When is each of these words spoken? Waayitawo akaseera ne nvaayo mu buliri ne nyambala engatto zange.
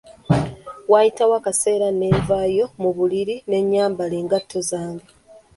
Waayitawo 0.91 1.33
akaseera 1.39 1.87
ne 1.99 2.07
nvaayo 2.17 2.65
mu 2.81 2.89
buliri 2.95 3.35
ne 3.49 3.57
nyambala 3.69 4.15
engatto 4.21 4.59
zange. 4.69 5.07